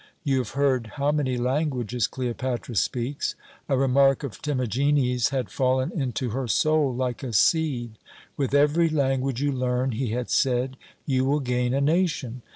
[0.23, 3.35] You have heard how many languages Cleopatra speaks.
[3.69, 7.99] A remark of Timagenes had fallen into her soul like a seed.
[8.35, 10.75] 'With every language you learn,' he had said,
[11.05, 12.41] 'you will gain a nation.'